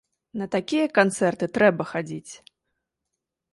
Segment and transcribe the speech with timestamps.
[0.41, 2.31] На такія канцэрты трэба хадзіць!